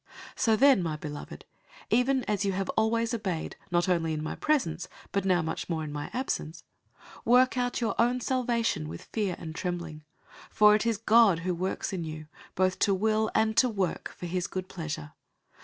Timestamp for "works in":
11.53-12.03